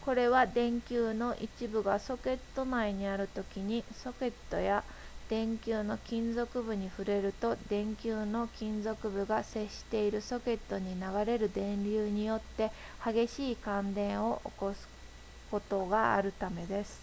[0.00, 4.82] これは電球の一部がソケット内にあるときにソケットや
[5.28, 12.70] 電球の金属部に触れると電球の金属部が接しているソケットに流れる電流によって
[13.04, 14.88] 激しい感電を起こす
[15.50, 16.98] ことがあるためです